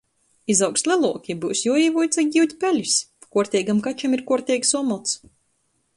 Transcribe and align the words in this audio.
Izaugs 0.53 0.83
leluoki, 0.91 1.35
byus 1.43 1.61
juoīvuica 1.67 2.25
giut 2.37 2.57
pelis. 2.65 2.97
Kuorteigam 3.37 3.85
kačam 3.89 4.19
ir 4.19 4.25
kuorteigs 4.33 4.75
omots. 4.81 5.17